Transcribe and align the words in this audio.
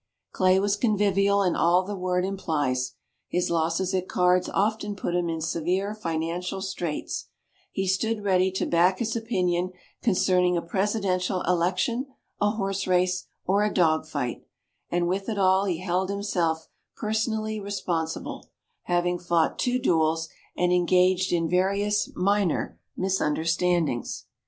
Clay 0.31 0.59
was 0.59 0.77
convivial 0.77 1.43
in 1.43 1.55
all 1.55 1.83
the 1.83 1.95
word 1.95 2.25
implies; 2.25 2.95
his 3.29 3.51
losses 3.51 3.93
at 3.93 4.07
cards 4.07 4.49
often 4.49 4.95
put 4.95 5.13
him 5.13 5.29
in 5.29 5.41
severe 5.41 5.93
financial 5.93 6.59
straits; 6.59 7.27
he 7.71 7.87
stood 7.87 8.23
ready 8.23 8.49
to 8.49 8.65
back 8.65 8.97
his 8.97 9.15
opinion 9.15 9.69
concerning 10.01 10.57
a 10.57 10.61
Presidential 10.63 11.43
election, 11.43 12.07
a 12.41 12.49
horse 12.49 12.87
race 12.87 13.27
or 13.45 13.63
a 13.63 13.71
dog 13.71 14.07
fight, 14.07 14.41
and 14.89 15.07
with 15.07 15.29
it 15.29 15.37
all 15.37 15.65
he 15.65 15.77
held 15.77 16.09
himself 16.09 16.67
"personally 16.97 17.59
responsible" 17.59 18.49
having 18.85 19.19
fought 19.19 19.59
two 19.59 19.77
duels 19.77 20.29
and 20.57 20.73
engaged 20.73 21.31
in 21.31 21.47
various 21.47 22.09
minor 22.15 22.79
"misunderstandings." 22.97 24.25